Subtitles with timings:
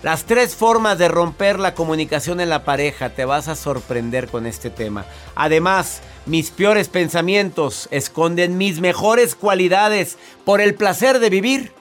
[0.04, 4.46] Las tres formas de romper la comunicación en la pareja, te vas a sorprender con
[4.46, 5.06] este tema.
[5.36, 11.72] Además, mis peores pensamientos esconden mis mejores cualidades por el placer de vivir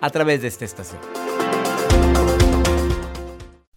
[0.00, 1.29] a través de esta estación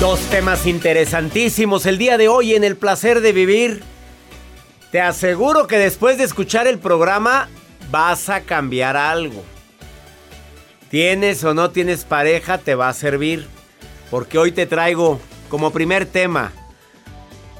[0.00, 3.82] Dos temas interesantísimos el día de hoy en el placer de vivir.
[4.92, 7.48] Te aseguro que después de escuchar el programa
[7.90, 9.42] vas a cambiar algo.
[10.88, 13.48] Tienes o no tienes pareja, te va a servir.
[14.08, 15.18] Porque hoy te traigo
[15.48, 16.52] como primer tema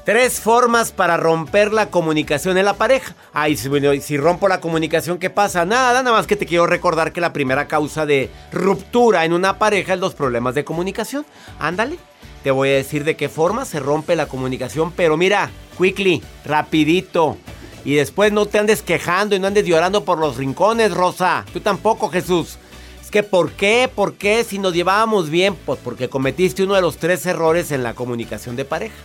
[0.05, 3.15] tres formas para romper la comunicación en la pareja.
[3.33, 3.69] Ay, si,
[3.99, 5.65] si rompo la comunicación, ¿qué pasa?
[5.65, 9.59] Nada, nada más que te quiero recordar que la primera causa de ruptura en una
[9.59, 11.25] pareja es los problemas de comunicación.
[11.59, 11.99] Ándale.
[12.43, 17.37] Te voy a decir de qué forma se rompe la comunicación, pero mira, quickly, rapidito.
[17.85, 21.45] Y después no te andes quejando y no andes llorando por los rincones, Rosa.
[21.51, 22.57] Tú tampoco, Jesús.
[23.01, 23.89] Es que ¿por qué?
[23.93, 25.55] ¿Por qué si nos llevábamos bien?
[25.65, 28.95] Pues porque cometiste uno de los tres errores en la comunicación de pareja.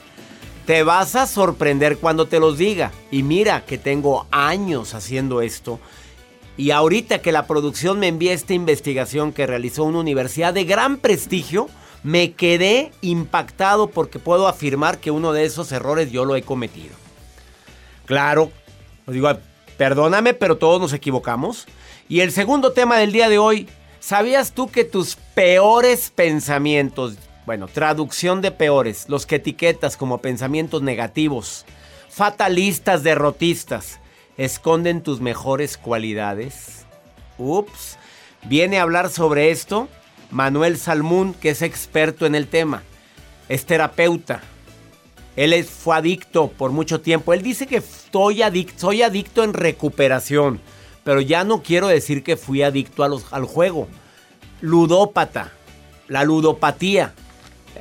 [0.66, 2.92] Te vas a sorprender cuando te los diga.
[3.10, 5.80] Y mira que tengo años haciendo esto.
[6.56, 10.98] Y ahorita que la producción me envía esta investigación que realizó una universidad de gran
[10.98, 11.68] prestigio,
[12.04, 16.94] me quedé impactado porque puedo afirmar que uno de esos errores yo lo he cometido.
[18.04, 18.52] Claro,
[19.06, 19.30] os digo,
[19.78, 21.66] perdóname, pero todos nos equivocamos.
[22.06, 23.66] Y el segundo tema del día de hoy,
[24.00, 27.16] ¿sabías tú que tus peores pensamientos,
[27.46, 31.64] bueno, traducción de peores, los que etiquetas como pensamientos negativos,
[32.10, 33.98] fatalistas, derrotistas,
[34.36, 36.84] esconden tus mejores cualidades?
[37.38, 37.96] Ups,
[38.42, 39.88] viene a hablar sobre esto
[40.34, 42.82] Manuel Salmún, que es experto en el tema,
[43.48, 44.42] es terapeuta.
[45.36, 47.32] Él fue adicto por mucho tiempo.
[47.32, 50.60] Él dice que estoy adicto, soy adicto en recuperación,
[51.04, 53.86] pero ya no quiero decir que fui adicto al juego.
[54.60, 55.52] Ludópata,
[56.08, 57.14] la ludopatía,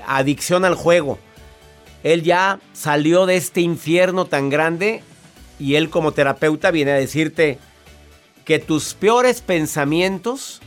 [0.05, 1.17] adicción al juego.
[2.03, 5.01] Él ya salió de este infierno tan grande
[5.59, 7.57] y él como terapeuta viene a decirte
[8.45, 10.61] que tus peores pensamientos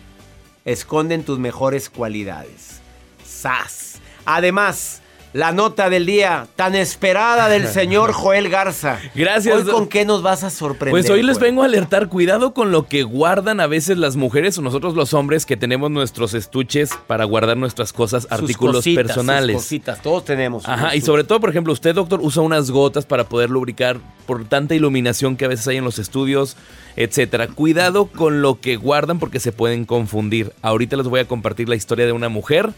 [0.67, 2.81] esconden tus mejores cualidades.
[3.25, 4.01] ¡Sas!
[4.27, 5.01] Además,
[5.33, 8.99] la nota del día tan esperada del señor Joel Garza.
[9.15, 9.55] Gracias.
[9.55, 10.91] Hoy con qué nos vas a sorprender.
[10.91, 14.57] Pues hoy les vengo a alertar, cuidado con lo que guardan a veces las mujeres
[14.59, 19.57] o nosotros los hombres que tenemos nuestros estuches para guardar nuestras cosas, artículos personales.
[19.57, 20.67] Sus cositas, todos tenemos.
[20.67, 24.45] Ajá, y sobre todo, por ejemplo, usted, doctor, usa unas gotas para poder lubricar por
[24.49, 26.57] tanta iluminación que a veces hay en los estudios,
[26.97, 27.49] etcétera.
[27.49, 30.53] Cuidado con lo que guardan porque se pueden confundir.
[30.63, 32.71] Ahorita les voy a compartir la historia de una mujer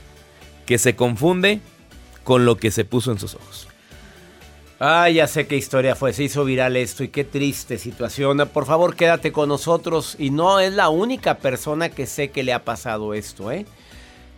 [0.67, 1.61] que se confunde
[2.29, 3.69] con lo que se puso en sus ojos.
[4.79, 8.47] Ah, ya sé qué historia fue, se hizo viral esto y qué triste situación.
[8.53, 12.53] Por favor, quédate con nosotros y no es la única persona que sé que le
[12.53, 13.65] ha pasado esto, ¿eh?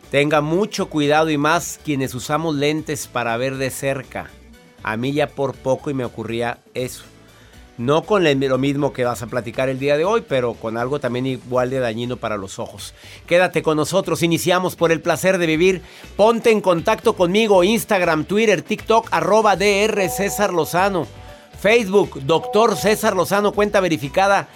[0.08, 4.30] Tenga mucho cuidado y más quienes usamos lentes para ver de cerca.
[4.84, 7.02] A mí ya por poco y me ocurría eso.
[7.80, 11.00] No con lo mismo que vas a platicar el día de hoy, pero con algo
[11.00, 12.92] también igual de dañino para los ojos.
[13.26, 15.80] Quédate con nosotros, iniciamos por el placer de vivir.
[16.14, 21.06] Ponte en contacto conmigo, Instagram, Twitter, TikTok, arroba DR César Lozano,
[21.58, 24.48] Facebook, Doctor César Lozano, cuenta verificada,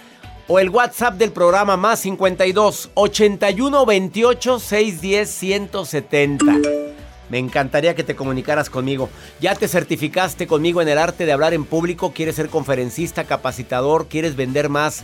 [0.47, 6.94] o el WhatsApp del programa más 52 81 28 610 170.
[7.29, 9.09] Me encantaría que te comunicaras conmigo.
[9.41, 12.13] ¿Ya te certificaste conmigo en el arte de hablar en público?
[12.13, 14.07] ¿Quieres ser conferencista, capacitador?
[14.07, 15.03] ¿Quieres vender más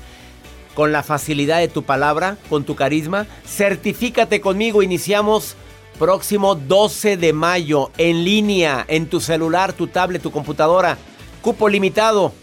[0.76, 3.26] con la facilidad de tu palabra, con tu carisma?
[3.46, 4.84] Certifícate conmigo.
[4.84, 5.56] Iniciamos
[5.98, 10.98] próximo 12 de mayo en línea, en tu celular, tu tablet, tu computadora.
[11.42, 12.34] Cupo limitado.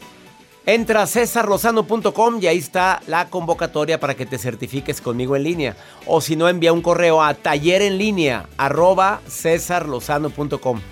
[0.68, 5.76] Entra a cesarlozano.com y ahí está la convocatoria para que te certifiques conmigo en línea.
[6.04, 10.82] O si no, envía un correo a taller en línea arroba cesarlozano.com.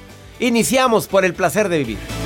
[0.40, 2.25] Iniciamos por el placer de vivir.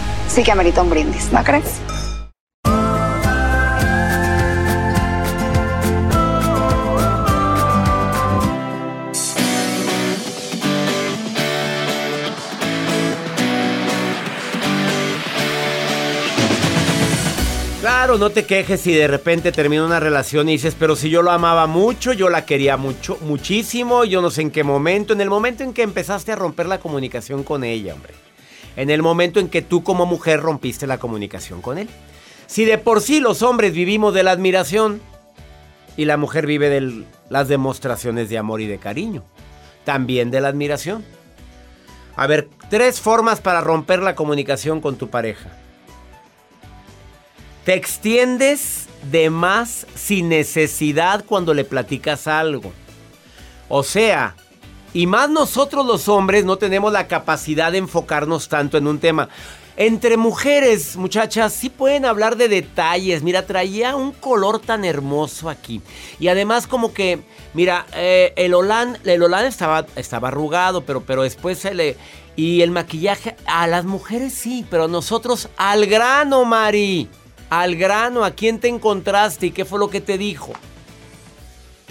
[0.31, 1.81] sí que amerita un brindis, ¿no crees?
[17.81, 21.21] Claro, no te quejes si de repente termina una relación y dices, pero si yo
[21.23, 25.19] lo amaba mucho, yo la quería mucho, muchísimo, yo no sé en qué momento, en
[25.19, 28.13] el momento en que empezaste a romper la comunicación con ella, hombre.
[28.75, 31.89] En el momento en que tú como mujer rompiste la comunicación con él.
[32.47, 35.01] Si de por sí los hombres vivimos de la admiración
[35.97, 39.23] y la mujer vive de las demostraciones de amor y de cariño,
[39.83, 41.03] también de la admiración.
[42.15, 45.49] A ver, tres formas para romper la comunicación con tu pareja.
[47.63, 52.73] Te extiendes de más sin necesidad cuando le platicas algo.
[53.69, 54.35] O sea,
[54.93, 59.29] y más nosotros los hombres no tenemos la capacidad de enfocarnos tanto en un tema.
[59.77, 63.23] Entre mujeres, muchachas, sí pueden hablar de detalles.
[63.23, 65.81] Mira, traía un color tan hermoso aquí.
[66.19, 67.21] Y además como que,
[67.53, 71.97] mira, eh, el Olan, el Olan estaba, estaba arrugado, pero, pero después se le...
[72.35, 77.09] Y el maquillaje, a las mujeres sí, pero nosotros al grano, Mari.
[77.49, 80.53] Al grano, ¿a quién te encontraste y qué fue lo que te dijo?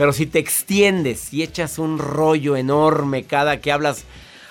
[0.01, 4.05] Pero si te extiendes y echas un rollo enorme cada que hablas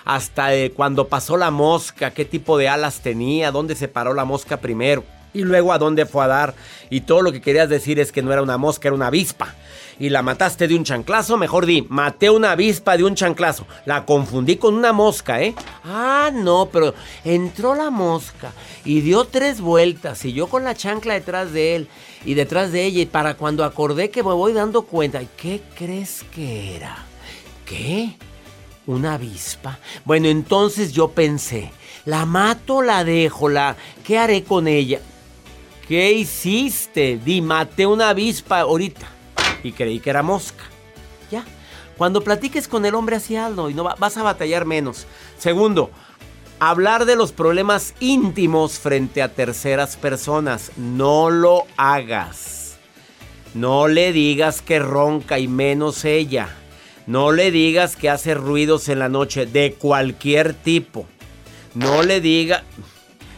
[0.05, 4.25] hasta de cuando pasó la mosca, qué tipo de alas tenía, dónde se paró la
[4.25, 5.03] mosca primero
[5.33, 6.53] y luego a dónde fue a dar
[6.91, 9.55] y todo lo que querías decir es que no era una mosca, era una avispa.
[9.97, 13.65] Y la mataste de un chanclazo, mejor di, maté una avispa de un chanclazo.
[13.85, 15.55] La confundí con una mosca, ¿eh?
[15.83, 16.93] Ah, no, pero
[17.25, 18.53] entró la mosca
[18.85, 21.89] y dio tres vueltas y yo con la chancla detrás de él
[22.25, 26.23] y detrás de ella y para cuando acordé que me voy dando cuenta, ¿qué crees
[26.33, 27.05] que era?
[27.65, 28.15] ¿Qué?
[28.85, 29.79] ¿Una avispa?
[30.05, 31.71] Bueno, entonces yo pensé,
[32.05, 33.49] ¿la mato la dejo?
[33.49, 33.75] La...
[34.03, 34.99] ¿Qué haré con ella?
[35.87, 37.19] ¿Qué hiciste?
[37.23, 39.07] Di, maté una avispa ahorita
[39.63, 40.63] y creí que era mosca.
[41.31, 41.43] Ya.
[41.97, 45.05] Cuando platiques con el hombre así algo y no vas a batallar menos.
[45.37, 45.91] Segundo,
[46.59, 50.71] hablar de los problemas íntimos frente a terceras personas.
[50.77, 52.77] No lo hagas.
[53.53, 56.49] No le digas que ronca y menos ella.
[57.07, 61.07] No le digas que hace ruidos en la noche de cualquier tipo.
[61.73, 62.63] No le digas...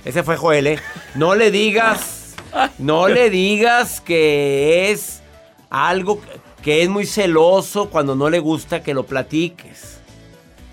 [0.04, 0.80] Ese fue Joel, ¿eh?
[1.16, 2.36] No le digas...
[2.80, 5.22] No le digas que es
[5.70, 6.20] algo
[6.62, 10.01] que es muy celoso cuando no le gusta que lo platiques.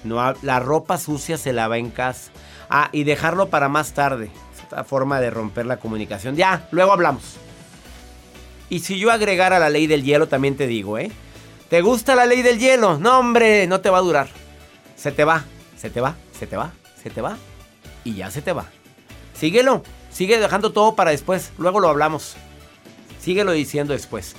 [0.05, 2.31] No, la ropa sucia se lava en casa.
[2.71, 4.31] Ah, y dejarlo para más tarde.
[4.61, 6.37] Esta forma de romper la comunicación.
[6.37, 7.37] Ya, luego hablamos.
[8.71, 11.11] Y si yo agregara la ley del hielo, también te digo, ¿eh?
[11.71, 12.99] ¿Te gusta la ley del hielo?
[12.99, 14.29] No, hombre, no te va a durar.
[14.97, 15.45] Se te va,
[15.77, 17.37] se te va, se te va, se te va.
[18.05, 18.67] Y ya se te va.
[19.35, 19.83] Síguelo.
[20.11, 21.53] Sigue dejando todo para después.
[21.59, 22.37] Luego lo hablamos.
[23.21, 24.35] Síguelo diciendo después.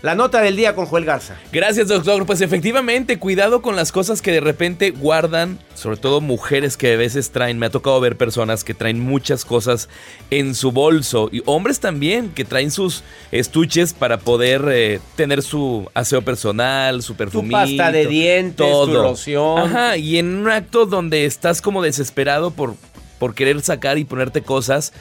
[0.00, 1.36] La nota del día con Joel Garza.
[1.52, 2.24] Gracias, doctor.
[2.24, 6.96] Pues efectivamente, cuidado con las cosas que de repente guardan, sobre todo mujeres que a
[6.96, 7.58] veces traen.
[7.58, 9.88] Me ha tocado ver personas que traen muchas cosas
[10.30, 13.02] en su bolso y hombres también que traen sus
[13.32, 17.56] estuches para poder eh, tener su aseo personal, su perfumito.
[17.56, 18.86] Tu pasta de dientes, todo.
[18.86, 19.58] tu loción.
[19.58, 22.76] Ajá, y en un acto donde estás como desesperado por,
[23.18, 24.92] por querer sacar y ponerte cosas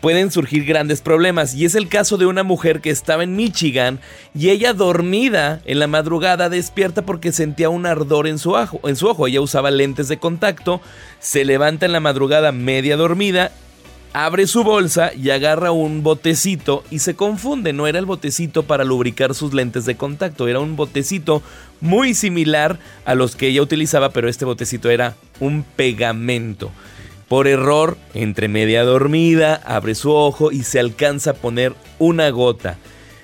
[0.00, 1.54] pueden surgir grandes problemas.
[1.54, 4.00] Y es el caso de una mujer que estaba en Michigan
[4.34, 8.96] y ella dormida en la madrugada despierta porque sentía un ardor en su, ojo, en
[8.96, 9.26] su ojo.
[9.26, 10.80] Ella usaba lentes de contacto,
[11.20, 13.52] se levanta en la madrugada media dormida.
[14.14, 17.74] Abre su bolsa y agarra un botecito y se confunde.
[17.74, 21.42] No era el botecito para lubricar sus lentes de contacto, era un botecito
[21.80, 26.70] muy similar a los que ella utilizaba, pero este botecito era un pegamento.
[27.28, 32.78] Por error, entre media dormida, abre su ojo y se alcanza a poner una gota.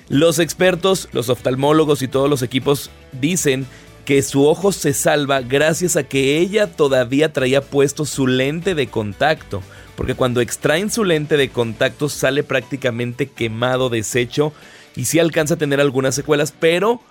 [0.09, 3.65] Los expertos, los oftalmólogos y todos los equipos dicen
[4.05, 8.85] que su ojo se salva gracias a que ella todavía traía puesto su lente de
[8.87, 9.63] contacto.
[9.95, 14.53] Porque cuando extraen su lente de contacto sale prácticamente quemado, deshecho
[14.95, 17.01] y sí alcanza a tener algunas secuelas, pero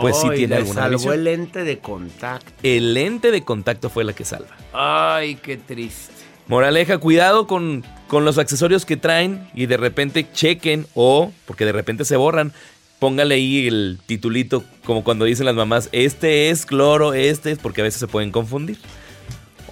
[0.00, 1.14] pues sí Ay, tiene alguna salvó visión.
[1.14, 2.52] el lente de contacto.
[2.62, 4.54] El lente de contacto fue la que salva.
[4.74, 6.12] Ay, qué triste.
[6.52, 11.72] Moraleja, cuidado con, con los accesorios que traen y de repente chequen o, porque de
[11.72, 12.52] repente se borran,
[12.98, 17.80] póngale ahí el titulito como cuando dicen las mamás, este es cloro, este es, porque
[17.80, 18.76] a veces se pueden confundir.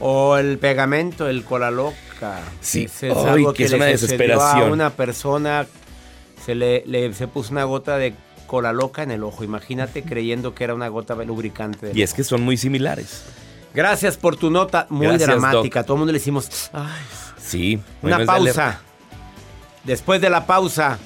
[0.00, 2.40] O el pegamento, el cola loca.
[2.62, 2.84] Sí.
[2.84, 4.70] Ese es algo que que, es una desesperación.
[4.70, 5.66] A una persona
[6.42, 8.14] se le, le- se puso una gota de
[8.46, 9.44] cola loca en el ojo.
[9.44, 11.92] Imagínate creyendo que era una gota de lubricante.
[11.94, 13.24] Y es que son muy similares.
[13.74, 15.82] Gracias por tu nota muy Gracias, dramática.
[15.84, 16.88] Todo el mundo le hicimos "Ay".
[17.40, 17.80] Sí.
[18.02, 18.80] una pausa.
[19.84, 20.98] Después de la pausa,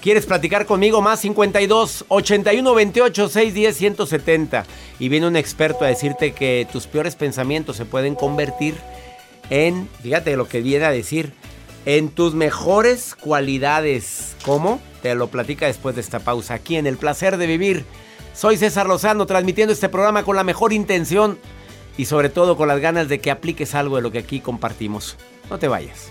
[0.00, 1.00] ¿quieres platicar conmigo?
[1.00, 4.64] Más 52 81 28 610 170.
[4.98, 8.74] Y viene un experto a decirte que tus peores pensamientos se pueden convertir
[9.50, 11.32] en, fíjate lo que viene a decir,
[11.86, 14.36] en tus mejores cualidades.
[14.44, 14.80] ¿Cómo?
[15.02, 17.84] Te lo platica después de esta pausa aquí en El Placer de Vivir.
[18.34, 21.38] Soy César Lozano transmitiendo este programa con la mejor intención
[21.96, 25.16] y sobre todo con las ganas de que apliques algo de lo que aquí compartimos.
[25.50, 26.10] No te vayas.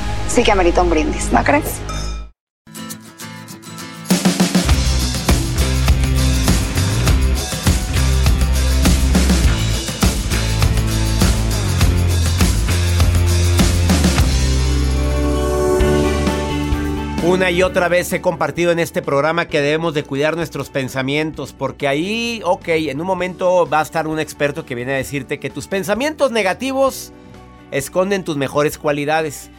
[0.31, 1.81] sí que amerita un brindis, ¿no crees?
[17.25, 21.51] Una y otra vez he compartido en este programa que debemos de cuidar nuestros pensamientos,
[21.51, 25.41] porque ahí, ok, en un momento va a estar un experto que viene a decirte
[25.41, 27.11] que tus pensamientos negativos
[27.71, 29.49] esconden tus mejores cualidades.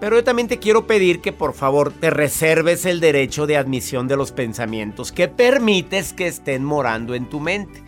[0.00, 4.08] Pero yo también te quiero pedir que por favor te reserves el derecho de admisión
[4.08, 7.82] de los pensamientos que permites que estén morando en tu mente.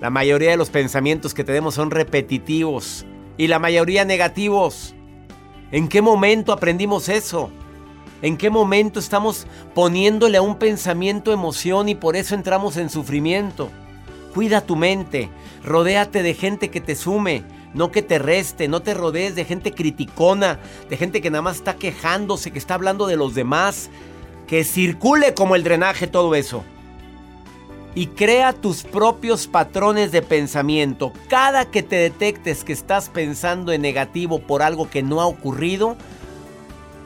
[0.00, 3.04] La mayoría de los pensamientos que tenemos son repetitivos
[3.36, 4.94] y la mayoría negativos.
[5.72, 7.50] ¿En qué momento aprendimos eso?
[8.22, 13.70] ¿En qué momento estamos poniéndole a un pensamiento emoción y por eso entramos en sufrimiento?
[14.32, 15.28] Cuida tu mente,
[15.64, 17.42] rodéate de gente que te sume,
[17.76, 20.58] no que te reste, no te rodees de gente criticona,
[20.88, 23.90] de gente que nada más está quejándose, que está hablando de los demás,
[24.48, 26.64] que circule como el drenaje todo eso.
[27.94, 31.12] Y crea tus propios patrones de pensamiento.
[31.28, 35.96] Cada que te detectes que estás pensando en negativo por algo que no ha ocurrido,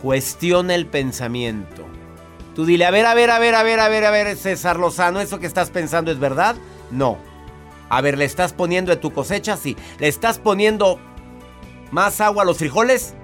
[0.02, 1.86] Cuestiona el pensamiento.
[2.54, 4.78] Tú dile, a ver, a ver, a ver, a ver, a ver, a ver, César
[4.78, 6.56] Lozano, ¿eso que estás pensando es verdad?
[6.90, 7.18] No.
[7.90, 9.56] A ver, ¿le estás poniendo de tu cosecha?
[9.56, 9.76] Sí.
[9.98, 10.98] ¿Le estás poniendo
[11.90, 13.14] más agua a los frijoles?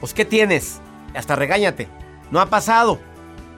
[0.00, 0.80] Pues, ¿qué tienes?
[1.14, 1.88] Hasta regáñate.
[2.30, 3.00] No ha pasado.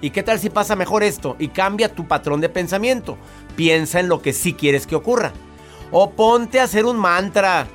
[0.01, 1.35] ¿Y qué tal si pasa mejor esto?
[1.39, 3.19] Y cambia tu patrón de pensamiento.
[3.57, 5.33] Piensa en lo que sí quieres que ocurra.
[5.91, 7.67] O ponte a hacer un mantra.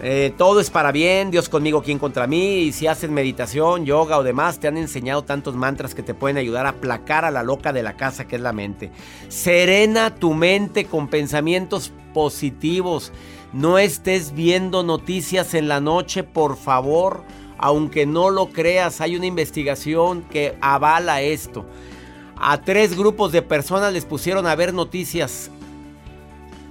[0.00, 2.60] Eh, todo es para bien, Dios conmigo, ¿quién contra mí?
[2.60, 6.36] Y si haces meditación, yoga o demás, te han enseñado tantos mantras que te pueden
[6.36, 8.92] ayudar a aplacar a la loca de la casa que es la mente.
[9.28, 13.12] Serena tu mente con pensamientos positivos.
[13.52, 17.22] No estés viendo noticias en la noche, por favor.
[17.58, 21.64] Aunque no lo creas, hay una investigación que avala esto.
[22.36, 25.52] A tres grupos de personas les pusieron a ver noticias.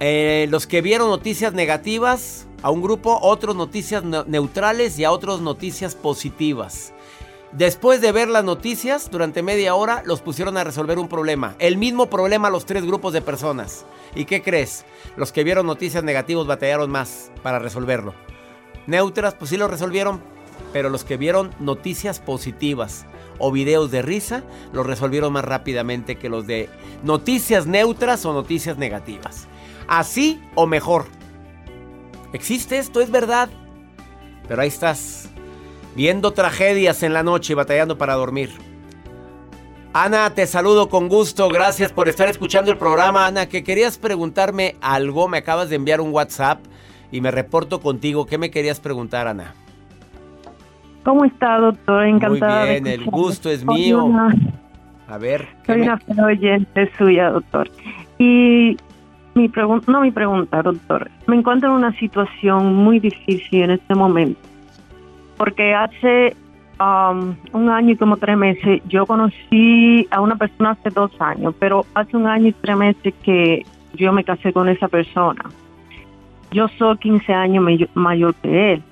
[0.00, 5.40] Eh, los que vieron noticias negativas a un grupo, otros noticias neutrales y a otros
[5.40, 6.92] noticias positivas.
[7.52, 11.54] Después de ver las noticias, durante media hora los pusieron a resolver un problema.
[11.58, 13.86] El mismo problema a los tres grupos de personas.
[14.14, 14.84] ¿Y qué crees?
[15.16, 18.14] Los que vieron noticias negativas batallaron más para resolverlo.
[18.86, 20.20] Neutras, pues sí lo resolvieron,
[20.74, 23.06] pero los que vieron noticias positivas
[23.38, 26.68] o videos de risa, lo resolvieron más rápidamente que los de
[27.02, 29.46] noticias neutras o noticias negativas.
[29.86, 31.06] Así o mejor.
[32.34, 33.48] Existe esto, es verdad.
[34.48, 35.27] Pero ahí estás,
[35.98, 38.50] viendo tragedias en la noche y batallando para dormir.
[39.92, 41.48] Ana, te saludo con gusto.
[41.48, 43.26] Gracias por estar escuchando el programa.
[43.26, 45.26] Ana, que querías preguntarme algo.
[45.26, 46.60] Me acabas de enviar un WhatsApp
[47.10, 48.26] y me reporto contigo.
[48.26, 49.54] ¿Qué me querías preguntar, Ana?
[51.02, 52.04] ¿Cómo está, doctor?
[52.04, 52.60] Encantada.
[52.60, 54.08] Muy bien, el gusto es mío.
[55.08, 55.48] A ver.
[55.66, 57.68] Soy una oyente suya, doctor.
[58.18, 58.76] Y
[59.34, 61.10] mi pregunta, no mi pregunta, doctor.
[61.26, 64.38] Me encuentro en una situación muy difícil en este momento.
[65.38, 66.36] Porque hace
[66.78, 71.54] um, un año y como tres meses, yo conocí a una persona hace dos años,
[71.58, 75.44] pero hace un año y tres meses que yo me casé con esa persona.
[76.50, 78.82] Yo soy 15 años mayor que él.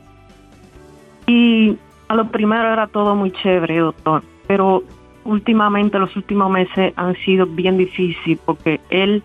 [1.26, 1.76] Y
[2.08, 4.82] a lo primero era todo muy chévere, doctor, pero
[5.26, 9.22] últimamente, los últimos meses han sido bien difíciles porque él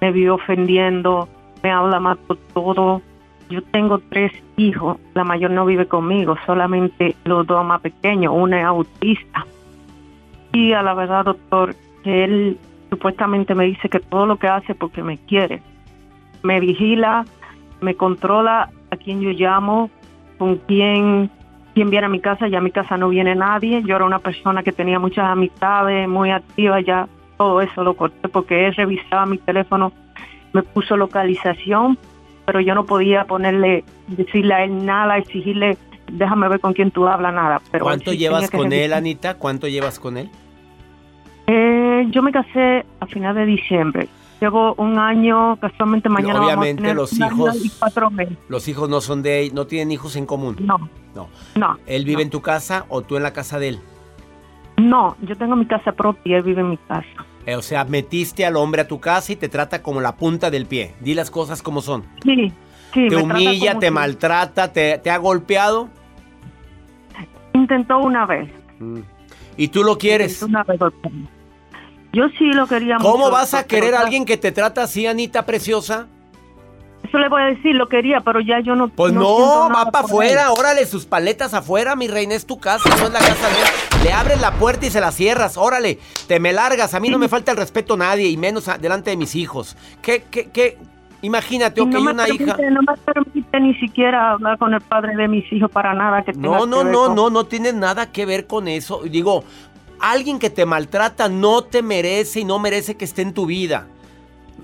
[0.00, 1.28] me vio ofendiendo,
[1.62, 3.02] me habla más por todo.
[3.48, 8.60] Yo tengo tres hijos, la mayor no vive conmigo, solamente los dos más pequeños, una
[8.60, 9.46] es autista.
[10.52, 12.58] Y a la verdad, doctor, que él
[12.90, 15.62] supuestamente me dice que todo lo que hace porque me quiere.
[16.42, 17.24] Me vigila,
[17.80, 19.90] me controla a quien yo llamo,
[20.38, 21.30] con quién
[21.74, 23.82] quien viene a mi casa, ya a mi casa no viene nadie.
[23.82, 27.06] Yo era una persona que tenía muchas amistades, muy activa, ya
[27.36, 29.92] todo eso lo corté porque él revisaba mi teléfono,
[30.54, 31.98] me puso localización,
[32.46, 35.76] pero yo no podía ponerle, decirle a él nada, exigirle,
[36.10, 37.60] déjame ver con quién tú hablas, nada.
[37.72, 39.34] Pero ¿Cuánto llevas con él, Anita?
[39.34, 40.30] ¿Cuánto llevas con él?
[41.48, 44.08] Eh, yo me casé a final de diciembre.
[44.40, 48.36] Llevo un año, casualmente mañana Obviamente vamos a tener los hijos, y cuatro meses.
[48.48, 50.56] los hijos no son de, no tienen hijos en común.
[50.60, 50.78] No,
[51.14, 51.78] no, no.
[51.86, 53.80] ¿Él vive en tu casa o tú en la casa de él?
[54.76, 57.24] No, yo tengo mi casa propia y él vive en mi casa.
[57.46, 60.50] Eh, o sea, metiste al hombre a tu casa y te trata como la punta
[60.50, 60.94] del pie.
[61.00, 62.04] Di las cosas como son.
[62.24, 62.52] Sí,
[62.92, 63.08] sí.
[63.08, 65.88] Te humilla, te maltrata, te, te, ha golpeado.
[67.52, 68.50] Intentó una vez.
[68.80, 69.00] Mm.
[69.56, 70.42] ¿Y tú lo quieres?
[70.42, 70.80] Una vez,
[72.12, 75.44] yo sí lo quería ¿Cómo vas a querer a alguien que te trata así, Anita
[75.44, 76.06] preciosa?
[77.04, 78.88] Eso le voy a decir, lo quería, pero ya yo no.
[78.88, 83.06] Pues no, va para afuera, órale, sus paletas afuera, mi reina, es tu casa, no
[83.06, 83.95] es la casa de.
[84.02, 87.18] Le abres la puerta y se la cierras, órale, te me largas, a mí no
[87.18, 89.76] me falta el respeto a nadie, y menos delante de mis hijos.
[90.02, 90.78] ¿Qué, qué, qué?
[91.22, 92.56] Imagínate, ok, una hija.
[92.70, 96.32] No me permite ni siquiera hablar con el padre de mis hijos para nada que
[96.34, 99.02] No, no, no, no, no tiene nada que ver con eso.
[99.04, 99.42] Digo,
[99.98, 103.88] alguien que te maltrata no te merece y no merece que esté en tu vida.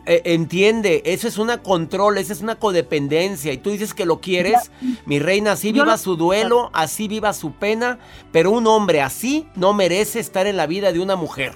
[0.05, 4.21] Eh, entiende, eso es una control, esa es una codependencia y tú dices que lo
[4.21, 4.73] quieres,
[5.07, 7.99] mi reina, así viva su duelo, así viva su pena,
[8.33, 11.53] pero un hombre así no merece estar en la vida de una mujer.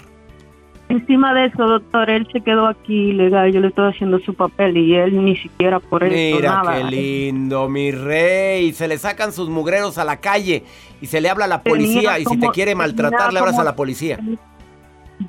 [0.89, 4.77] Encima de eso, doctor, él se quedó aquí legal, yo le estoy haciendo su papel
[4.77, 8.73] y él ni siquiera por eso Mira qué lindo, mi rey.
[8.73, 10.63] Se le sacan sus mugreros a la calle
[11.01, 13.65] y se le habla a la policía y si te quiere maltratar le hablas a
[13.65, 14.21] la policía.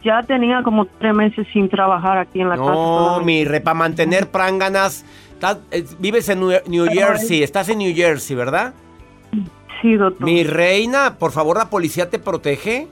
[0.04, 2.71] Ya tenía como tres meses sin trabajar aquí en la casa.
[2.71, 5.06] No, mi rey, para mantener pránganas.
[5.71, 8.73] Eh, vives en New, Jersey, estás en New Jersey, ¿verdad?
[9.82, 10.26] Sí, doctor.
[10.26, 12.88] Mi reina, por favor, la policía te protege.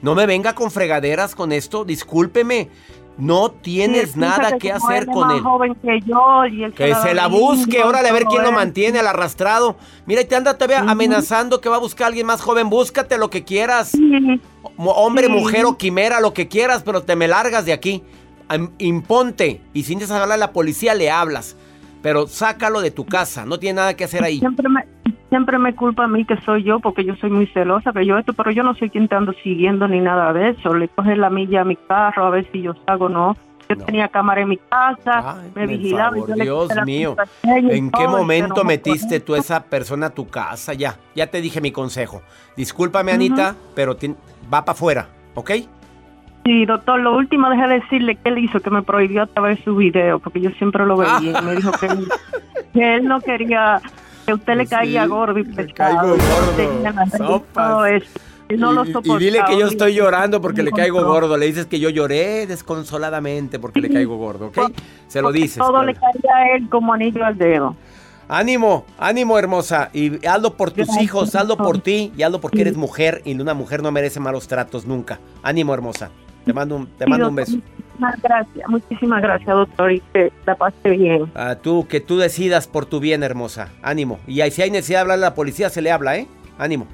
[0.00, 2.68] No me venga con fregaderas con esto, discúlpeme.
[3.18, 5.40] No tienes nada que, hacer con él.
[5.40, 6.42] Joven que yo
[6.74, 9.76] que se la busque, órale a ver quién lo mantiene al arrastrado.
[10.06, 12.70] Mira, y te anda todavía amenazando que va a buscar a alguien más joven.
[12.70, 13.92] Búscate lo que quieras.
[14.76, 18.04] Hombre, mujer o quimera, lo que quieras, pero te me largas de aquí.
[18.78, 19.62] Imponte.
[19.74, 21.56] Y si necesitas hablar a la policía, le hablas.
[22.02, 23.44] Pero sácalo de tu casa.
[23.44, 24.38] No tiene nada que hacer ahí.
[24.38, 24.86] Siempre me,
[25.28, 28.18] siempre me culpa a mí que soy yo porque yo soy muy celosa, que yo
[28.18, 30.74] esto, pero yo no sé quién te ando siguiendo ni nada de eso.
[30.74, 33.36] Le coge la milla a mi carro a ver si yo salgo o no.
[33.68, 36.16] Yo tenía cámara en mi casa, me vigilaba.
[36.16, 40.10] y yo Dios mío, ¿en qué momento no me metiste tú a esa persona a
[40.10, 40.72] tu casa?
[40.72, 42.22] Ya, ya te dije mi consejo.
[42.56, 43.94] Discúlpame, Anita, pero
[44.50, 45.50] va para afuera, ¿ok?
[46.48, 49.62] Sí, doctor, lo último dejé de decirle que él hizo, que me prohibió a ver
[49.62, 52.08] su video, porque yo siempre lo veía y me dijo que él,
[52.72, 53.82] que él no quería,
[54.28, 55.74] que a usted le caía gordo y pesado.
[55.74, 58.04] caigo y gordo.
[58.50, 61.36] Y no lo Y- y, dile que yo estoy llorando porque le caigo gordo.
[61.38, 64.58] Le dices que yo lloré desconsoladamente porque le caigo gordo, ¿ok?
[65.06, 65.58] Se lo Porque dices.
[65.58, 65.86] Todo claro.
[65.86, 67.74] le caía a él como anillo al dedo.
[68.28, 69.88] Ánimo, ánimo hermosa.
[69.94, 73.38] Y hazlo por tus Gracias, hijos, hazlo por ti y hazlo porque eres mujer y
[73.40, 75.18] una mujer no merece malos tratos nunca.
[75.42, 76.10] Ánimo hermosa.
[76.48, 77.52] Te mando un, te Sí, mando un beso.
[77.56, 81.30] Muchísimas gracias, muchísimas gracias, doctor, y que la pase bien.
[81.34, 83.68] Ah, tú, que tú decidas por tu bien, hermosa.
[83.82, 84.18] Ánimo.
[84.26, 86.26] Y ahí, si hay necesidad de hablarle a la policía, se le habla, ¿eh?
[86.56, 86.86] Ánimo.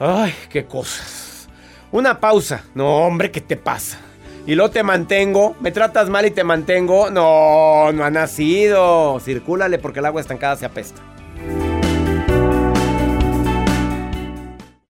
[0.00, 1.48] Ay, qué cosas.
[1.92, 2.64] Una pausa.
[2.74, 3.98] No, hombre, ¿qué te pasa?
[4.46, 5.54] Y luego te mantengo.
[5.60, 7.08] ¿Me tratas mal y te mantengo?
[7.10, 9.20] No, no ha nacido.
[9.20, 11.00] Circúlale porque el agua estancada se apesta.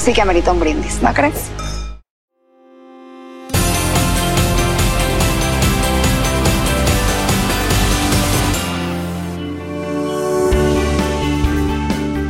[0.00, 1.50] sí que amerita un brindis, ¿no crees?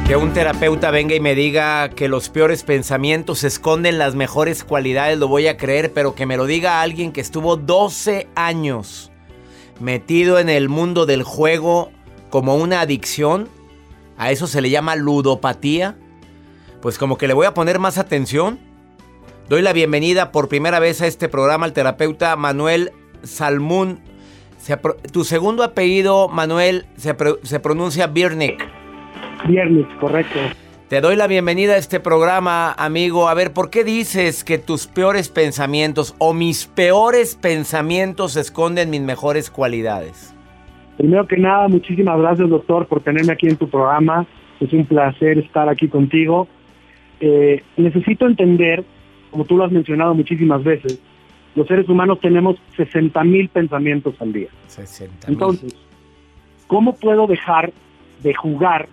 [0.09, 5.17] Que un terapeuta venga y me diga que los peores pensamientos esconden las mejores cualidades,
[5.19, 9.13] lo voy a creer, pero que me lo diga alguien que estuvo 12 años
[9.79, 11.93] metido en el mundo del juego
[12.31, 13.49] como una adicción,
[14.19, 15.97] a eso se le llama ludopatía,
[16.83, 18.59] pues como que le voy a poner más atención.
[19.49, 24.01] Doy la bienvenida por primera vez a este programa al terapeuta Manuel Salmún.
[24.59, 24.77] Se
[25.13, 28.63] tu segundo apellido, Manuel, se, pro- se pronuncia Birnik.
[29.49, 30.39] Viernes, correcto.
[30.89, 33.29] Te doy la bienvenida a este programa, amigo.
[33.29, 39.01] A ver, ¿por qué dices que tus peores pensamientos o mis peores pensamientos esconden mis
[39.01, 40.35] mejores cualidades?
[40.99, 44.27] Primero que nada, muchísimas gracias, doctor, por tenerme aquí en tu programa.
[44.61, 46.47] Es un placer estar aquí contigo.
[47.21, 48.85] Eh, necesito entender,
[49.31, 51.01] como tú lo has mencionado muchísimas veces,
[51.55, 54.49] los seres humanos tenemos 60 mil pensamientos al día.
[54.67, 55.75] 60 Entonces,
[56.67, 57.73] ¿cómo puedo dejar
[58.23, 58.89] de jugar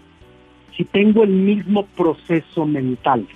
[0.76, 3.28] si tengo el mismo proceso mental?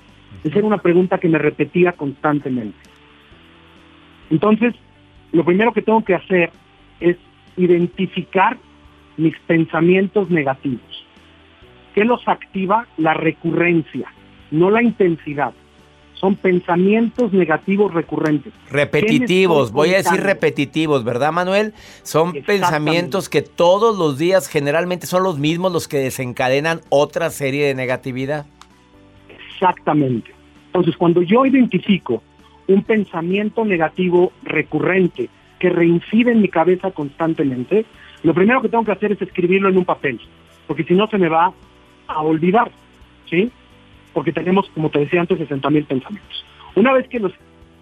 [0.43, 2.77] Esa era una pregunta que me repetía constantemente.
[4.29, 4.73] Entonces,
[5.31, 6.51] lo primero que tengo que hacer
[6.99, 7.17] es
[7.57, 8.57] identificar
[9.17, 11.05] mis pensamientos negativos.
[11.93, 12.87] ¿Qué los activa?
[12.97, 14.11] La recurrencia,
[14.51, 15.53] no la intensidad.
[16.21, 18.53] son pensamientos negativos recurrentes.
[18.69, 21.73] Repetitivos, voy a decir repetitivos, ¿verdad Manuel?
[22.03, 27.65] Son pensamientos que todos los días generalmente son los mismos los que desencadenan otra serie
[27.65, 28.45] de negatividad.
[29.29, 30.31] Exactamente.
[30.67, 32.21] Entonces, cuando yo identifico
[32.67, 37.85] un pensamiento negativo recurrente que reincide en mi cabeza constantemente,
[38.21, 40.21] lo primero que tengo que hacer es escribirlo en un papel,
[40.67, 41.51] porque si no se me va
[42.05, 42.71] a olvidar,
[43.27, 43.51] ¿sí?
[44.13, 46.45] Porque tenemos, como te decía antes, 60 mil pensamientos.
[46.75, 47.31] Una vez que los,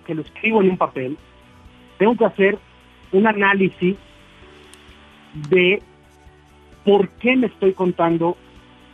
[0.06, 1.18] que lo escribo en un papel,
[1.98, 2.58] tengo que hacer
[3.12, 3.96] un análisis
[5.50, 5.82] de
[6.84, 8.38] por qué me estoy contando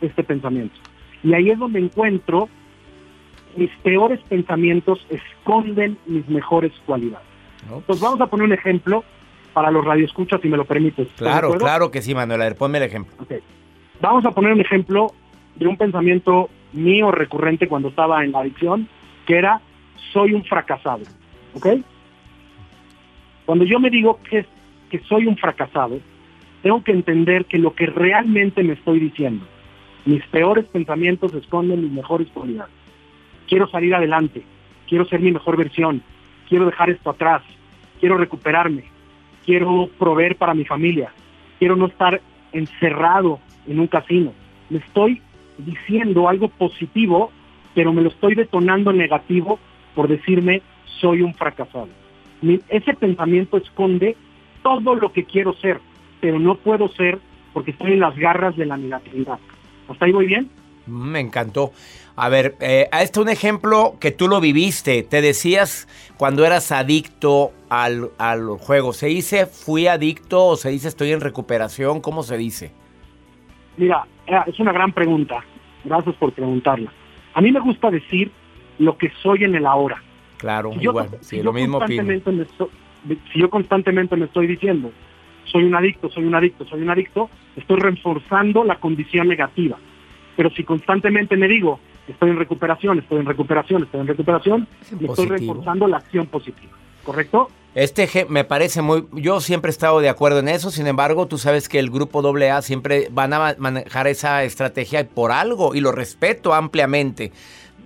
[0.00, 0.76] este pensamiento.
[1.22, 2.48] Y ahí es donde encuentro
[3.56, 7.26] mis peores pensamientos esconden mis mejores cualidades.
[7.62, 9.02] Entonces vamos a poner un ejemplo
[9.52, 11.08] para los radioescuchas, si me lo permites.
[11.16, 12.42] Claro, claro que sí, Manuel.
[12.42, 13.16] A ver, ponme el ejemplo.
[14.00, 15.12] Vamos a poner un ejemplo
[15.54, 18.88] de un pensamiento mío recurrente cuando estaba en la adicción,
[19.26, 19.60] que era,
[20.12, 21.02] soy un fracasado.
[21.54, 21.66] ¿Ok?
[23.44, 24.44] Cuando yo me digo que,
[24.90, 26.00] que soy un fracasado,
[26.62, 29.46] tengo que entender que lo que realmente me estoy diciendo,
[30.04, 32.76] mis peores pensamientos esconden mis mejores cualidades
[33.46, 34.42] quiero salir adelante,
[34.88, 36.02] quiero ser mi mejor versión,
[36.48, 37.42] quiero dejar esto atrás,
[38.00, 38.84] quiero recuperarme,
[39.44, 41.12] quiero proveer para mi familia,
[41.58, 42.20] quiero no estar
[42.52, 44.32] encerrado en un casino.
[44.70, 45.22] Me estoy
[45.58, 47.30] diciendo algo positivo,
[47.74, 49.58] pero me lo estoy detonando negativo
[49.94, 50.62] por decirme
[51.00, 51.88] soy un fracasado.
[52.68, 54.16] ese pensamiento esconde
[54.62, 55.80] todo lo que quiero ser,
[56.20, 57.18] pero no puedo ser
[57.52, 59.38] porque estoy en las garras de la negatividad.
[59.88, 60.50] ¿Hasta ahí voy bien?
[60.86, 61.72] Mm, me encantó.
[62.16, 65.02] A ver, eh, a este un ejemplo que tú lo viviste.
[65.02, 68.10] Te decías cuando eras adicto al,
[68.58, 68.92] juego.
[68.92, 72.00] ¿Se dice fui adicto o se dice estoy en recuperación?
[72.00, 72.72] ¿Cómo se dice?
[73.76, 74.06] Mira,
[74.46, 75.44] es una gran pregunta.
[75.84, 76.92] Gracias por preguntarla.
[77.34, 78.30] A mí me gusta decir
[78.78, 80.02] lo que soy en el ahora.
[80.38, 81.08] Claro, igual.
[81.20, 82.46] sí, lo mismo constantemente
[83.32, 84.90] Si yo constantemente me estoy diciendo,
[85.44, 89.78] soy un adicto, soy un adicto, soy un adicto, estoy reforzando la condición negativa.
[90.36, 94.68] Pero si constantemente me digo, estoy en recuperación, estoy en recuperación, estoy en recuperación,
[95.00, 96.72] y estoy reforzando la acción positiva.
[97.04, 97.48] ¿Correcto?
[97.76, 101.36] Este me parece muy, yo siempre he estado de acuerdo en eso, sin embargo, tú
[101.36, 105.92] sabes que el grupo AA siempre van a manejar esa estrategia por algo y lo
[105.92, 107.32] respeto ampliamente,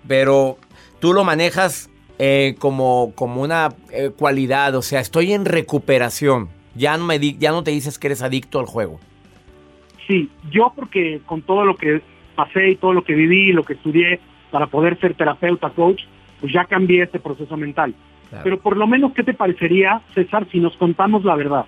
[0.07, 0.59] pero
[1.01, 6.97] tú lo manejas eh, como, como una eh, cualidad, o sea, estoy en recuperación, ya
[6.97, 9.01] no, me ya no te dices que eres adicto al juego.
[10.07, 12.01] Sí, yo porque con todo lo que
[12.37, 14.21] pasé y todo lo que viví, lo que estudié
[14.53, 16.03] para poder ser terapeuta, coach,
[16.41, 17.93] pues ya cambié este proceso mental.
[18.43, 21.67] Pero por lo menos, ¿qué te parecería, César, si nos contamos la verdad?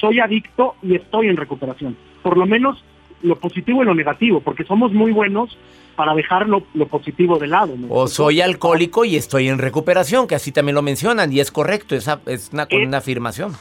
[0.00, 1.96] Soy adicto y estoy en recuperación.
[2.22, 2.84] Por lo menos
[3.22, 5.56] lo positivo y lo negativo, porque somos muy buenos
[5.96, 7.74] para dejar lo, positivo de lado.
[7.88, 11.96] O soy alcohólico y estoy en recuperación, que así también lo mencionan, y es correcto,
[11.96, 13.52] esa es una, eh, una afirmación.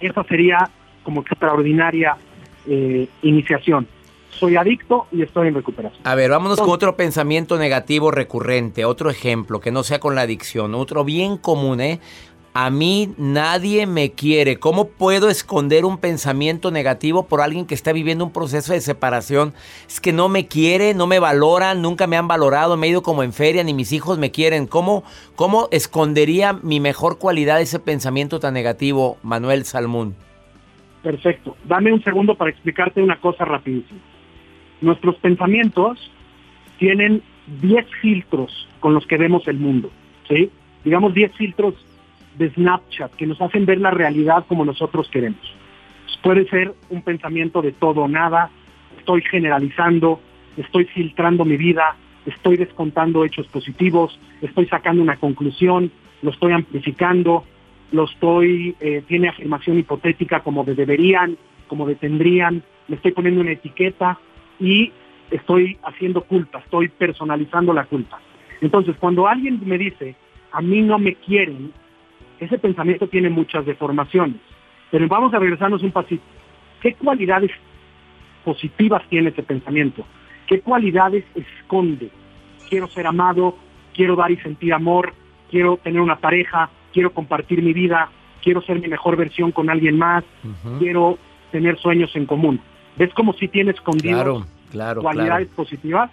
[0.00, 0.70] Esa sería
[1.02, 2.16] como extraordinaria
[2.66, 3.86] eh, iniciación
[4.38, 6.00] soy adicto y estoy en recuperación.
[6.04, 10.22] A ver, vámonos con otro pensamiento negativo recurrente, otro ejemplo, que no sea con la
[10.22, 12.00] adicción, otro bien común, ¿eh?
[12.56, 14.60] A mí nadie me quiere.
[14.60, 19.54] ¿Cómo puedo esconder un pensamiento negativo por alguien que está viviendo un proceso de separación?
[19.88, 23.02] Es que no me quiere, no me valoran, nunca me han valorado, me he ido
[23.02, 24.68] como en feria, ni mis hijos me quieren.
[24.68, 25.02] ¿Cómo,
[25.34, 30.14] cómo escondería mi mejor cualidad ese pensamiento tan negativo, Manuel Salmún?
[31.02, 31.56] Perfecto.
[31.64, 33.98] Dame un segundo para explicarte una cosa rapidísimo
[34.84, 36.10] nuestros pensamientos
[36.78, 37.22] tienen
[37.62, 39.90] 10 filtros con los que vemos el mundo,
[40.28, 40.50] ¿sí?
[40.84, 41.74] Digamos 10 filtros
[42.36, 45.40] de Snapchat que nos hacen ver la realidad como nosotros queremos.
[46.22, 48.50] Puede ser un pensamiento de todo o nada,
[48.98, 50.20] estoy generalizando,
[50.56, 55.90] estoy filtrando mi vida, estoy descontando hechos positivos, estoy sacando una conclusión,
[56.22, 57.44] lo estoy amplificando,
[57.92, 61.36] lo estoy, eh, tiene afirmación hipotética como de deberían,
[61.68, 64.18] como de tendrían, le estoy poniendo una etiqueta,
[64.60, 64.92] y
[65.30, 68.20] estoy haciendo culpa, estoy personalizando la culpa.
[68.60, 70.14] Entonces, cuando alguien me dice,
[70.52, 71.72] a mí no me quieren,
[72.38, 74.36] ese pensamiento tiene muchas deformaciones.
[74.90, 76.22] Pero vamos a regresarnos un pasito.
[76.80, 77.50] ¿Qué cualidades
[78.44, 80.06] positivas tiene ese pensamiento?
[80.46, 82.10] ¿Qué cualidades esconde?
[82.68, 83.56] Quiero ser amado,
[83.94, 85.14] quiero dar y sentir amor,
[85.50, 88.10] quiero tener una pareja, quiero compartir mi vida,
[88.42, 90.24] quiero ser mi mejor versión con alguien más,
[90.78, 91.18] quiero
[91.50, 92.60] tener sueños en común.
[92.96, 94.46] ¿Ves como si tiene escondido
[95.00, 96.10] cualidades positivas?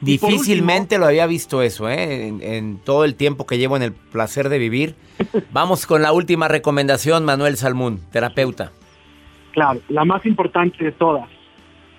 [0.00, 2.28] Difícilmente lo había visto eso, ¿eh?
[2.28, 4.94] En, todo el tiempo que llevo en el placer de vivir.
[5.52, 8.72] Vamos con la última recomendación, Manuel Salmún, terapeuta.
[9.52, 11.28] Claro, la más importante de todas.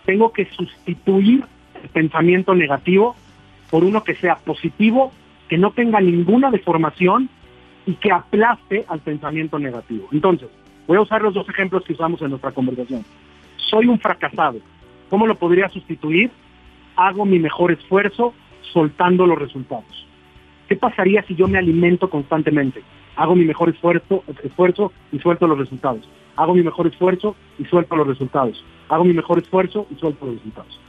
[0.06, 1.44] Tengo que sustituir
[1.82, 3.16] el pensamiento negativo
[3.72, 5.12] por uno que sea positivo,
[5.50, 7.30] que no tenga ninguna deformación
[7.86, 10.08] y que aplaste al pensamiento negativo.
[10.12, 10.50] Entonces,
[10.88, 13.04] voy a usar los dos ejemplos que usamos en nuestra conversación.
[13.58, 14.60] Soy un fracasado.
[15.10, 16.32] ¿Cómo lo podría sustituir?
[16.96, 18.34] Hago mi mejor esfuerzo
[18.74, 20.08] soltando los resultados.
[20.68, 22.82] ¿Qué pasaría si yo me alimento constantemente?
[23.16, 26.08] Hago mi mejor esfuerzo, esfuerzo y suelto los resultados.
[26.36, 28.64] Hago mi mejor esfuerzo y suelto los resultados.
[28.90, 30.80] Hago mi mejor esfuerzo y suelto los resultados.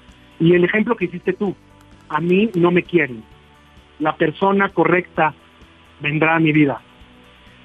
[0.40, 1.54] Y el ejemplo que hiciste tú,
[2.08, 3.22] a mí no me quieren.
[3.98, 5.34] La persona correcta
[6.00, 6.80] vendrá a mi vida.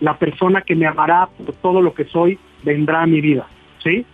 [0.04, 3.48] La persona que me amará por todo lo que soy vendrá a mi vida.
[3.82, 4.06] ¿Sí?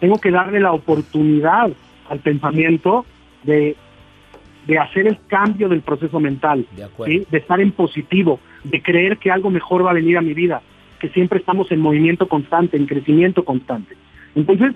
[0.00, 1.70] Tengo que darle la oportunidad
[2.08, 3.04] al pensamiento
[3.42, 3.76] de,
[4.66, 6.66] de hacer el cambio del proceso mental,
[7.04, 10.32] de, de estar en positivo, de creer que algo mejor va a venir a mi
[10.32, 10.62] vida,
[10.98, 13.96] que siempre estamos en movimiento constante, en crecimiento constante.
[14.34, 14.74] Entonces,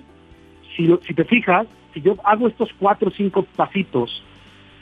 [0.76, 4.22] si, lo, si te fijas, si yo hago estos cuatro o cinco pasitos,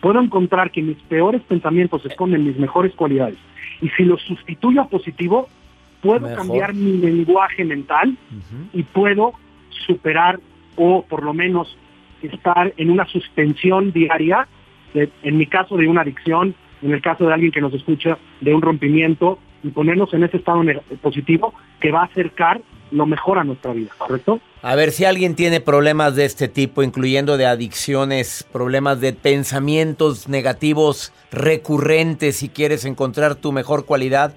[0.01, 3.39] puedo encontrar que mis peores pensamientos esconden mis mejores cualidades.
[3.81, 5.49] Y si los sustituyo a positivo,
[6.07, 6.37] puedo Mejor.
[6.37, 8.17] cambiar mi lenguaje mental
[8.73, 9.33] y puedo
[9.87, 10.41] superar
[10.77, 11.77] o por lo menos
[12.23, 14.47] estar en una suspensión diaria,
[14.95, 18.19] de- en mi caso de una adicción, en el caso de alguien que nos escucha,
[18.41, 20.63] de un rompimiento, y ponernos en ese estado
[21.03, 22.61] positivo que va a acercar
[22.93, 24.39] lo mejor a nuestra vida, ¿correcto?
[24.63, 30.29] A ver si alguien tiene problemas de este tipo, incluyendo de adicciones, problemas de pensamientos
[30.29, 34.35] negativos recurrentes, si quieres encontrar tu mejor cualidad.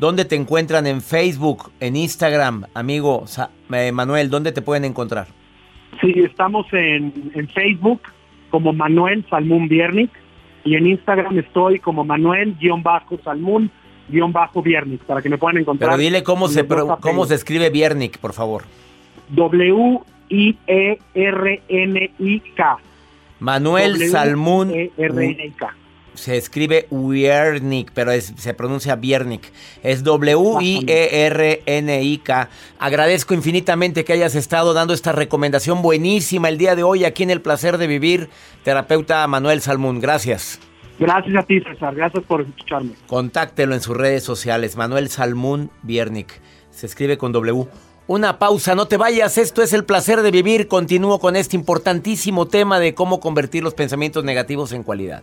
[0.00, 3.26] ¿Dónde te encuentran en Facebook, en Instagram, amigo
[3.70, 4.30] eh, Manuel?
[4.30, 5.26] ¿Dónde te pueden encontrar?
[6.00, 8.00] Sí, estamos en, en Facebook
[8.48, 10.10] como Manuel Salmún Viernik
[10.64, 15.90] y en Instagram estoy como Manuel-Salmún-Viernik para que me puedan encontrar.
[15.90, 18.62] Pero dile cómo se, cómo se escribe Viernik, por favor.
[19.28, 20.58] W-I-E-R-N-I-K.
[23.38, 24.68] Manuel Salmún.
[24.68, 25.74] W-I-E-R-N-I-K.
[26.14, 29.42] Se escribe Wiernik, pero es- se pronuncia Viernik.
[29.82, 30.02] Es
[31.30, 32.48] W-I-E-R-N-I-K.
[32.78, 37.30] Agradezco infinitamente que hayas estado dando esta recomendación buenísima el día de hoy aquí en
[37.30, 38.28] El Placer de Vivir.
[38.64, 40.58] Terapeuta Manuel Salmún, gracias.
[40.98, 41.94] Gracias a ti, César.
[41.94, 42.90] Gracias por escucharme.
[43.06, 44.76] Contáctelo en sus redes sociales.
[44.76, 46.40] Manuel Salmún Viernik.
[46.70, 47.66] Se escribe con W.
[48.06, 49.38] Una pausa, no te vayas.
[49.38, 50.66] Esto es El Placer de Vivir.
[50.68, 55.22] Continúo con este importantísimo tema de cómo convertir los pensamientos negativos en cualidad.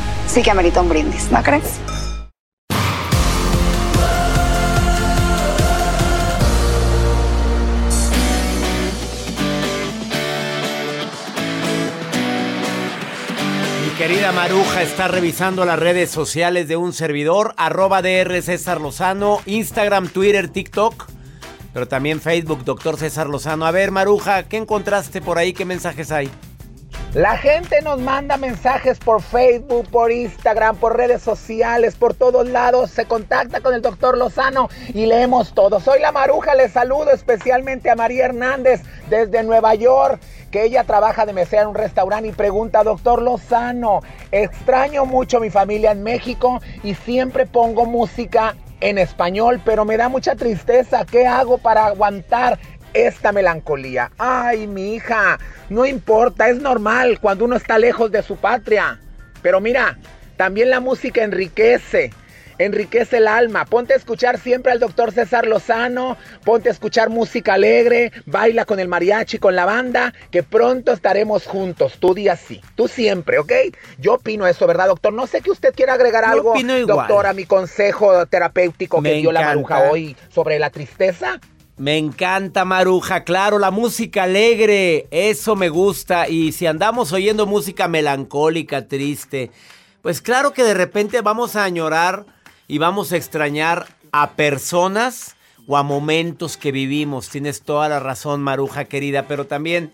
[0.31, 1.79] sí que amerita un brindis, ¿no crees?
[14.01, 20.07] Querida Maruja está revisando las redes sociales de un servidor, arroba DR César Lozano, Instagram,
[20.07, 21.07] Twitter, TikTok,
[21.71, 23.67] pero también Facebook, doctor César Lozano.
[23.67, 25.53] A ver, Maruja, ¿qué encontraste por ahí?
[25.53, 26.31] ¿Qué mensajes hay?
[27.13, 32.89] La gente nos manda mensajes por Facebook, por Instagram, por redes sociales, por todos lados.
[32.89, 35.81] Se contacta con el doctor Lozano y leemos todo.
[35.81, 41.25] Soy la Maruja, les saludo especialmente a María Hernández desde Nueva York que ella trabaja
[41.25, 43.99] de mesera en un restaurante y pregunta, doctor Lozano,
[44.31, 50.09] extraño mucho mi familia en México y siempre pongo música en español, pero me da
[50.09, 51.05] mucha tristeza.
[51.05, 52.59] ¿Qué hago para aguantar
[52.93, 54.11] esta melancolía.
[54.17, 55.39] Ay, mi hija,
[55.69, 58.99] no importa, es normal cuando uno está lejos de su patria.
[59.41, 59.97] Pero mira,
[60.37, 62.11] también la música enriquece,
[62.57, 63.65] enriquece el alma.
[63.65, 68.79] Ponte a escuchar siempre al doctor César Lozano, ponte a escuchar música alegre, baila con
[68.79, 71.97] el mariachi, con la banda, que pronto estaremos juntos.
[71.99, 73.51] Tú día sí, tú siempre, ¿ok?
[73.97, 75.13] Yo opino eso, ¿verdad, doctor?
[75.13, 76.53] No sé que usted quiera agregar algo,
[76.85, 81.39] doctor, a mi consejo terapéutico que dio la maruja hoy sobre la tristeza.
[81.81, 86.29] Me encanta Maruja, claro, la música alegre, eso me gusta.
[86.29, 89.49] Y si andamos oyendo música melancólica, triste,
[90.03, 92.27] pues claro que de repente vamos a añorar
[92.67, 97.29] y vamos a extrañar a personas o a momentos que vivimos.
[97.29, 99.91] Tienes toda la razón, Maruja querida, pero también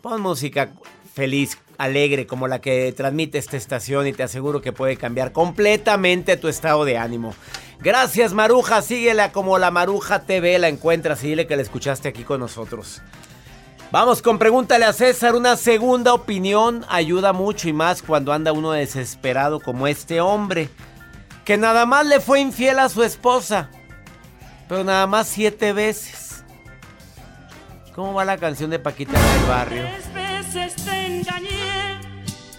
[0.00, 0.70] pon música
[1.12, 6.38] feliz, alegre, como la que transmite esta estación y te aseguro que puede cambiar completamente
[6.38, 7.34] tu estado de ánimo.
[7.80, 8.82] Gracias, Maruja.
[8.82, 10.58] Síguela como la Maruja TV.
[10.58, 13.02] La encuentras y dile que la escuchaste aquí con nosotros.
[13.90, 15.34] Vamos con pregúntale a César.
[15.34, 20.68] Una segunda opinión ayuda mucho y más cuando anda uno desesperado como este hombre.
[21.44, 23.70] Que nada más le fue infiel a su esposa.
[24.68, 26.44] Pero nada más siete veces.
[27.94, 29.82] ¿Cómo va la canción de Paquita del barrio?
[29.82, 32.00] Tres veces te engañé.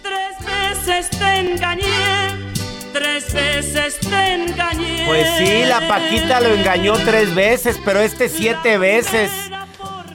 [0.02, 2.39] Tres veces te engañé.
[2.92, 5.04] Tres veces te engañé.
[5.06, 9.30] Pues sí, la Paquita lo engañó tres veces, pero este siete veces.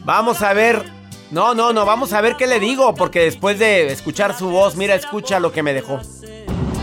[0.03, 0.83] Vamos a ver.
[1.31, 4.75] No, no, no, vamos a ver qué le digo, porque después de escuchar su voz,
[4.75, 5.99] mira, escucha lo que me dejó.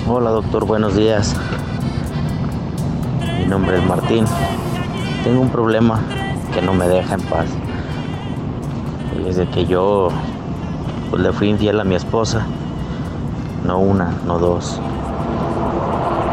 [0.09, 1.36] Hola doctor, buenos días.
[3.38, 4.24] Mi nombre es Martín.
[5.24, 6.01] Tengo un problema
[6.53, 7.47] que no me deja en paz.
[9.24, 10.09] Desde que yo
[11.11, 12.47] pues, le fui infiel a mi esposa,
[13.64, 14.80] no una, no dos,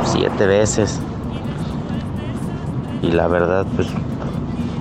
[0.06, 1.00] siete veces.
[3.02, 3.88] Y la verdad, pues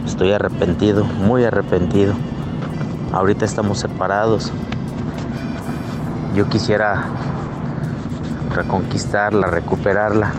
[0.07, 2.15] estoy arrepentido, muy arrepentido.
[3.13, 4.53] Ahorita estamos separados.
[6.35, 7.05] Yo quisiera
[8.55, 10.33] reconquistarla, recuperarla.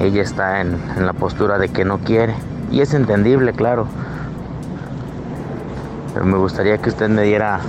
[0.00, 2.34] Ella está en, en, la postura de que no quiere.
[2.70, 3.86] Y es entendible, claro.
[6.12, 7.60] Pero me gustaría que usted me diera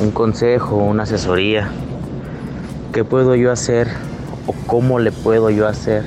[0.00, 1.68] un consejo, una asesoría.
[2.92, 3.88] ¿Qué puedo yo hacer
[4.50, 6.02] o cómo le puedo yo hacer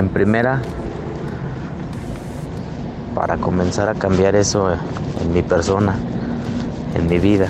[0.00, 0.60] en primera
[3.14, 4.68] para comenzar a cambiar eso
[5.20, 5.94] en mi persona,
[6.96, 7.46] en mi vida,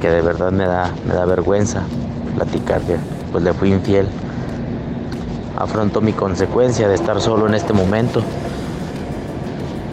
[0.00, 1.82] que de verdad me da, me da vergüenza
[2.36, 2.80] platicar
[3.30, 4.08] pues le fui infiel.
[5.58, 8.22] Afronto mi consecuencia de estar solo en este momento,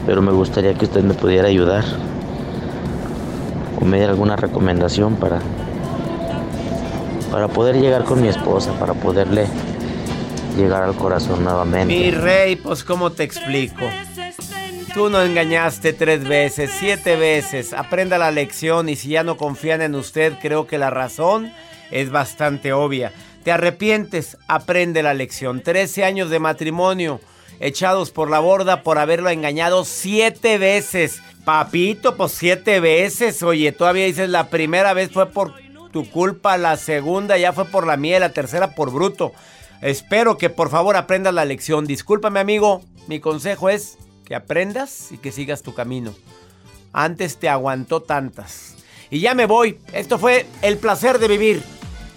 [0.05, 1.83] pero me gustaría que usted me pudiera ayudar
[3.81, 5.39] o me diera alguna recomendación para
[7.37, 9.45] para poder llegar con mi esposa, para poderle
[10.57, 11.93] llegar al corazón nuevamente.
[11.93, 13.85] Mi rey, pues ¿cómo te explico?
[14.95, 17.73] Tú no engañaste tres veces, siete veces.
[17.73, 21.53] Aprenda la lección y si ya no confían en usted, creo que la razón
[21.91, 23.11] es bastante obvia.
[23.43, 25.61] Te arrepientes, aprende la lección.
[25.61, 27.21] Trece años de matrimonio
[27.59, 31.21] echados por la borda por haberlo engañado siete veces.
[31.45, 33.43] Papito, pues siete veces.
[33.43, 35.53] Oye, todavía dices la primera vez fue por
[35.91, 39.33] tu culpa, la segunda ya fue por la mía la tercera por bruto.
[39.81, 41.85] Espero que por favor aprendas la lección.
[41.85, 46.13] Discúlpame amigo, mi consejo es que aprendas y que sigas tu camino.
[46.93, 48.75] Antes te aguantó tantas.
[49.09, 49.79] Y ya me voy.
[49.93, 51.63] Esto fue el placer de vivir.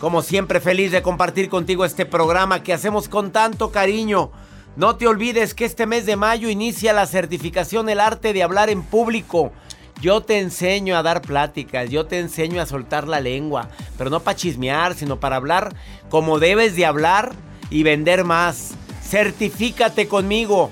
[0.00, 4.32] Como siempre feliz de compartir contigo este programa que hacemos con tanto cariño.
[4.76, 8.70] No te olvides que este mes de mayo inicia la certificación El arte de hablar
[8.70, 9.52] en público.
[10.00, 14.20] Yo te enseño a dar pláticas, yo te enseño a soltar la lengua, pero no
[14.20, 15.74] para chismear, sino para hablar
[16.08, 17.32] como debes de hablar
[17.68, 18.72] y vender más.
[19.02, 20.70] Certifícate conmigo.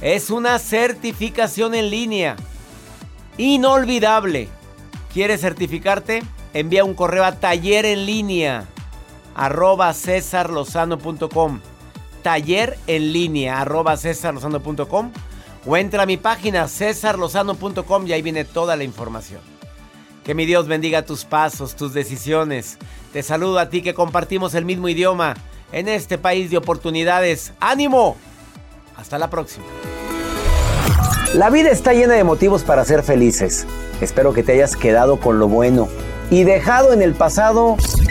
[0.00, 2.36] Es una certificación en línea.
[3.38, 4.48] Inolvidable.
[5.12, 6.22] ¿Quieres certificarte?
[6.54, 8.66] Envía un correo a taller en línea
[9.38, 11.60] arroba cesarlozano.com
[12.22, 15.12] taller en línea arroba cesarlozano.com
[15.66, 19.40] o entra a mi página cesarlozano.com y ahí viene toda la información.
[20.24, 22.78] Que mi Dios bendiga tus pasos, tus decisiones.
[23.12, 25.34] Te saludo a ti que compartimos el mismo idioma
[25.72, 27.52] en este país de oportunidades.
[27.60, 28.16] ¡Ánimo!
[28.96, 29.64] Hasta la próxima.
[31.34, 33.66] La vida está llena de motivos para ser felices.
[34.00, 35.88] Espero que te hayas quedado con lo bueno
[36.30, 37.76] y dejado en el pasado